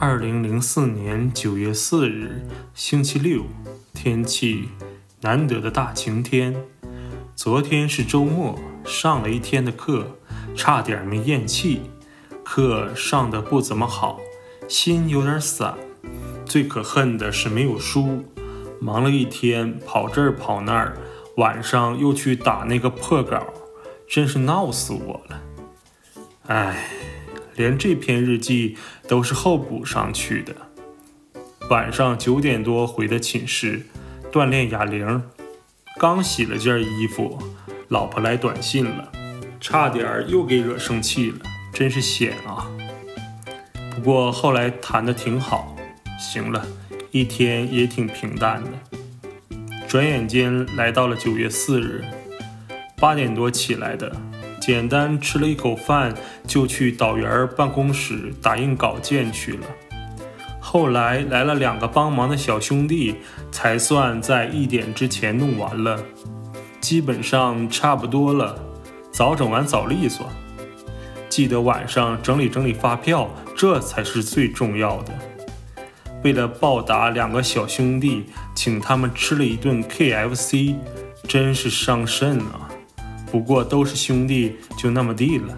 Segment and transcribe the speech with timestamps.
[0.00, 3.44] 二零零四年九月四日，星期六，
[3.92, 4.70] 天气
[5.20, 6.56] 难得的大晴天。
[7.36, 10.16] 昨天是周末，上了一天的课，
[10.56, 11.82] 差点没咽气。
[12.42, 14.18] 课上的不怎么好，
[14.66, 15.74] 心有点散。
[16.46, 18.24] 最可恨的是没有书，
[18.80, 20.96] 忙了一天，跑这儿跑那儿，
[21.36, 23.46] 晚上又去打那个破稿，
[24.08, 25.42] 真是闹死我了。
[26.46, 26.99] 唉。
[27.60, 30.56] 连这篇日记都是后补上去的。
[31.68, 33.82] 晚上九点多回的寝室，
[34.32, 35.22] 锻炼哑铃，
[35.98, 37.38] 刚洗了件衣服，
[37.88, 39.12] 老婆来短信了，
[39.60, 42.66] 差点又给惹生气了，真是险啊！
[43.94, 45.76] 不过后来谈的挺好，
[46.18, 46.66] 行了，
[47.10, 48.70] 一天也挺平淡的。
[49.86, 52.02] 转眼间来到了九月四日，
[52.96, 54.29] 八点多起来的。
[54.60, 56.14] 简单吃了一口饭，
[56.46, 59.66] 就去导员办公室打印稿件去了。
[60.60, 63.16] 后来来了两个帮忙的小兄弟，
[63.50, 65.98] 才算在一点之前弄完了，
[66.80, 68.56] 基本上差不多了。
[69.10, 70.28] 早整完早利索。
[71.28, 75.12] 记得晚上整理整理发票，这才是最重要的。
[76.22, 80.76] 为了报答两个小兄弟，请他们吃了一顿 KFC，
[81.26, 82.69] 真是伤肾啊！
[83.30, 85.56] 不过都是兄弟，就那么地了。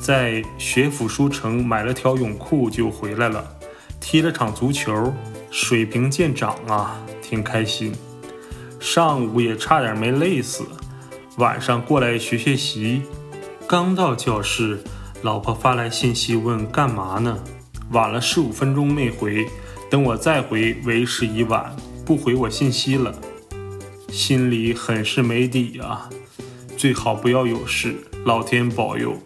[0.00, 3.56] 在学府书城买了条泳裤就回来了，
[4.00, 5.12] 踢了场足球，
[5.50, 7.92] 水平见长啊，挺开心。
[8.78, 10.64] 上午也差点没累死，
[11.38, 13.02] 晚上过来学学习。
[13.66, 14.78] 刚到教室，
[15.22, 17.38] 老婆发来信息问干嘛呢？
[17.92, 19.46] 晚了十五分钟没回，
[19.90, 23.14] 等我再回为时已晚，不回我信息了。
[24.14, 26.08] 心里很是没底啊，
[26.76, 29.16] 最好不要有事，老天保佑。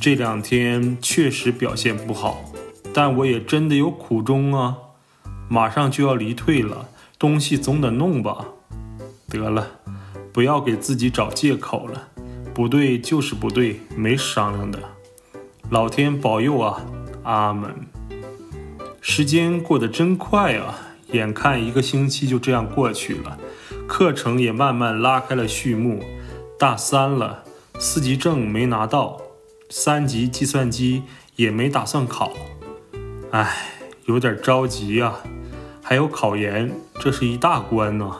[0.00, 2.50] 这两天确实表现不好，
[2.94, 4.78] 但我也真的有苦衷啊。
[5.50, 8.46] 马上就要离退了，东西总得弄吧。
[9.28, 9.72] 得了，
[10.32, 12.08] 不要给自己找借口了，
[12.54, 14.80] 不对就是不对，没商量的。
[15.68, 16.86] 老天保佑啊，
[17.24, 17.70] 阿门。
[19.02, 20.78] 时间过得真快啊，
[21.12, 23.38] 眼看一个星期就这样过去了。
[23.86, 26.02] 课程也慢慢拉开了序幕，
[26.58, 27.44] 大三了，
[27.78, 29.20] 四级证没拿到，
[29.68, 31.02] 三级计算机
[31.36, 32.32] 也没打算考，
[33.30, 33.68] 唉，
[34.06, 35.20] 有点着急啊。
[35.82, 38.10] 还有考研，这是一大关呢。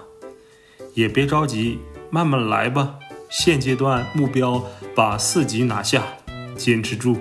[0.92, 1.78] 也别着急，
[2.10, 2.96] 慢慢来吧。
[3.30, 4.62] 现阶段目标
[4.94, 6.04] 把四级拿下，
[6.56, 7.16] 坚持住。